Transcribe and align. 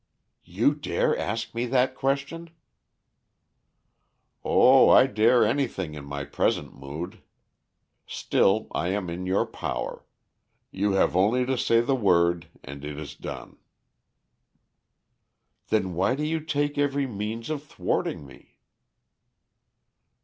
"You 0.45 0.73
dare 0.73 1.15
ask 1.15 1.53
me 1.53 1.67
that 1.67 1.93
question?" 1.93 2.49
"Oh! 4.43 4.89
I 4.89 5.05
dare 5.05 5.45
anything 5.45 5.93
in 5.93 6.05
my 6.05 6.23
present 6.25 6.73
mood. 6.73 7.21
Still, 8.07 8.65
I 8.71 8.87
am 8.87 9.11
in 9.11 9.27
your 9.27 9.45
power. 9.45 10.03
You 10.71 10.93
have 10.93 11.15
only 11.15 11.45
to 11.45 11.55
say 11.55 11.81
the 11.81 11.93
word 11.95 12.47
and 12.63 12.83
it 12.83 12.97
is 12.97 13.13
done." 13.13 13.57
"Then 15.67 15.93
why 15.93 16.15
do 16.15 16.23
you 16.25 16.39
take 16.39 16.79
every 16.79 17.05
means 17.05 17.51
of 17.51 17.61
thwarting 17.63 18.25
me?" 18.25 18.57